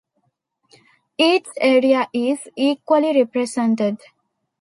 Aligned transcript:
Each 1.19 1.45
area 1.57 2.09
is 2.11 2.39
equally 2.57 3.13
represented. 3.15 3.99